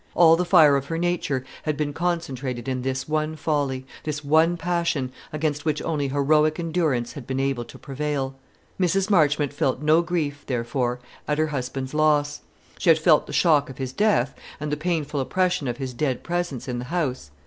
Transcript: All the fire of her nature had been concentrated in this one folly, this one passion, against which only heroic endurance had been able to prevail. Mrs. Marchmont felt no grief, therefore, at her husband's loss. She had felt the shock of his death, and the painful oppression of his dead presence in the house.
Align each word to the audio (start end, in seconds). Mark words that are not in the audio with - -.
All 0.15 0.35
the 0.35 0.45
fire 0.45 0.75
of 0.77 0.87
her 0.87 0.97
nature 0.97 1.45
had 1.61 1.77
been 1.77 1.93
concentrated 1.93 2.67
in 2.67 2.81
this 2.81 3.07
one 3.07 3.35
folly, 3.35 3.85
this 4.03 4.23
one 4.23 4.57
passion, 4.57 5.11
against 5.31 5.63
which 5.63 5.79
only 5.83 6.07
heroic 6.07 6.59
endurance 6.59 7.13
had 7.13 7.27
been 7.27 7.39
able 7.39 7.63
to 7.65 7.77
prevail. 7.77 8.33
Mrs. 8.79 9.11
Marchmont 9.11 9.53
felt 9.53 9.79
no 9.83 10.01
grief, 10.01 10.43
therefore, 10.47 10.99
at 11.27 11.37
her 11.37 11.49
husband's 11.53 11.93
loss. 11.93 12.41
She 12.79 12.89
had 12.89 12.97
felt 12.97 13.27
the 13.27 13.31
shock 13.31 13.69
of 13.69 13.77
his 13.77 13.93
death, 13.93 14.33
and 14.59 14.71
the 14.71 14.75
painful 14.75 15.19
oppression 15.19 15.67
of 15.67 15.77
his 15.77 15.93
dead 15.93 16.23
presence 16.23 16.67
in 16.67 16.79
the 16.79 16.85
house. 16.85 17.29